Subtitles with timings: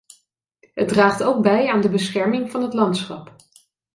[0.73, 3.31] Het draagt ook bij aan de bescherming van het landschap.